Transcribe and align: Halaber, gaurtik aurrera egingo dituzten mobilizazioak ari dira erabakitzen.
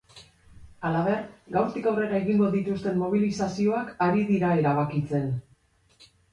Halaber, 0.87 1.19
gaurtik 1.57 1.89
aurrera 1.91 2.17
egingo 2.21 2.49
dituzten 2.57 2.99
mobilizazioak 3.03 3.95
ari 4.09 4.27
dira 4.33 4.53
erabakitzen. 4.65 5.33